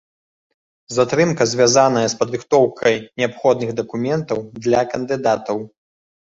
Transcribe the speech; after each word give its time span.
Затрымка 0.95 1.43
звязаная 1.51 2.03
з 2.15 2.17
падрыхтоўкай 2.23 2.95
неабходных 3.19 3.69
дакументаў 3.83 4.37
для 4.67 4.81
кандыдатаў. 4.97 5.57